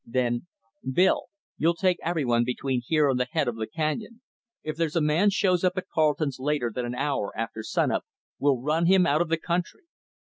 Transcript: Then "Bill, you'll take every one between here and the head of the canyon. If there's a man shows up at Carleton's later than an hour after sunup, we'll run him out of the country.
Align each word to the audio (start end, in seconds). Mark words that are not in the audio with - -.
Then 0.03 0.47
"Bill, 0.91 1.25
you'll 1.57 1.75
take 1.75 1.99
every 2.01 2.25
one 2.25 2.43
between 2.43 2.81
here 2.83 3.07
and 3.07 3.19
the 3.19 3.27
head 3.33 3.47
of 3.47 3.55
the 3.57 3.67
canyon. 3.67 4.21
If 4.63 4.75
there's 4.75 4.95
a 4.95 4.99
man 5.01 5.29
shows 5.29 5.63
up 5.63 5.73
at 5.75 5.89
Carleton's 5.93 6.39
later 6.39 6.71
than 6.73 6.85
an 6.87 6.95
hour 6.95 7.31
after 7.37 7.61
sunup, 7.61 8.03
we'll 8.39 8.59
run 8.59 8.87
him 8.87 9.05
out 9.05 9.21
of 9.21 9.29
the 9.29 9.37
country. 9.37 9.83